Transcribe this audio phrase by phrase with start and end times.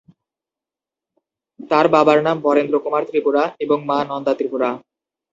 [1.69, 4.69] তার বাবার নাম বরেন্দ্র কুমার ত্রিপুরা এবং মা নন্দা ত্রিপুরা।